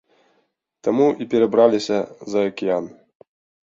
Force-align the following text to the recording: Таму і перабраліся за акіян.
Таму 0.87 1.07
і 1.25 1.29
перабраліся 1.35 1.97
за 2.31 2.39
акіян. 2.51 2.85